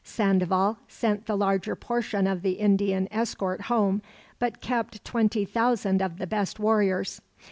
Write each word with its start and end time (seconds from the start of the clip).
Sandoval 0.03 0.79
sent 0.87 1.27
the 1.27 1.37
larger 1.37 1.75
portion 1.75 2.25
of 2.25 2.41
the 2.41 2.53
Indian 2.53 3.07
escort 3.11 3.61
home, 3.69 4.01
but 4.39 4.59
kept 4.59 5.05
twenty 5.05 5.45
thousand 5.45 6.01
of 6.01 6.17
the 6.17 6.25
best 6.25 6.59
warriors. 6.59 7.21